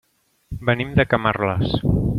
Venim 0.69 0.95
de 1.01 1.07
Camarles. 1.11 1.77